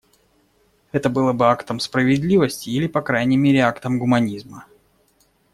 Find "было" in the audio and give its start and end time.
1.11-1.31